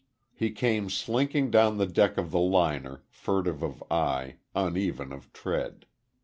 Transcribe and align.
He 0.33 0.49
came 0.49 0.89
slinking 0.89 1.51
down 1.51 1.77
the 1.77 1.85
deck 1.85 2.17
of 2.17 2.31
the 2.31 2.39
liner, 2.39 3.03
furtive 3.11 3.61
of 3.61 3.83
eye, 3.91 4.37
uneven 4.55 5.13
of 5.13 5.31
tread. 5.31 5.85